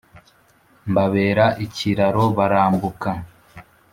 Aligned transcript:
Mbabera 0.89 1.45
ikiraro 1.65 2.23
barambuka, 2.37 3.09